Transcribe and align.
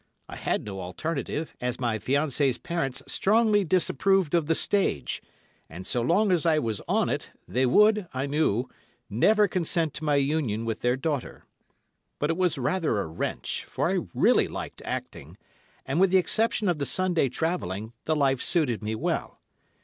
I 0.27 0.35
had 0.35 0.65
no 0.65 0.79
alternative, 0.79 1.55
as 1.61 1.79
my 1.79 1.99
fiancée's 1.99 2.57
parents 2.57 3.03
strongly 3.05 3.63
disapproved 3.63 4.33
of 4.33 4.47
the 4.47 4.55
Stage, 4.55 5.21
and 5.69 5.85
so 5.85 6.01
long 6.01 6.31
as 6.31 6.43
I 6.43 6.57
was 6.57 6.81
on 6.87 7.07
it, 7.07 7.29
they 7.47 7.67
would, 7.67 8.07
I 8.11 8.25
knew, 8.25 8.67
never 9.11 9.47
consent 9.47 9.93
to 9.93 10.03
my 10.03 10.15
union 10.15 10.65
with 10.65 10.79
their 10.79 10.95
daughter. 10.97 11.45
But 12.17 12.31
it 12.31 12.37
was 12.37 12.57
rather 12.57 12.97
a 12.99 13.05
wrench, 13.05 13.63
for 13.65 13.91
I 13.91 14.07
really 14.15 14.47
liked 14.47 14.81
acting, 14.85 15.37
and, 15.85 15.99
with 15.99 16.09
the 16.09 16.17
exception 16.17 16.67
of 16.67 16.79
the 16.79 16.87
Sunday 16.87 17.29
travelling, 17.29 17.93
the 18.05 18.15
life 18.15 18.41
suited 18.41 18.81
me 18.81 18.95
well. 18.95 19.39